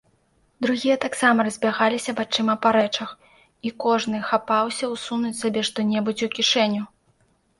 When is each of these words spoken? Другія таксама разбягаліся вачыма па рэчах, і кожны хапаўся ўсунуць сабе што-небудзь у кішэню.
Другія 0.65 0.93
таксама 1.03 1.43
разбягаліся 1.47 2.13
вачыма 2.19 2.55
па 2.63 2.69
рэчах, 2.77 3.11
і 3.69 3.71
кожны 3.85 4.23
хапаўся 4.29 4.85
ўсунуць 4.93 5.33
сабе 5.43 5.61
што-небудзь 5.71 6.25
у 6.29 6.33
кішэню. 6.41 6.83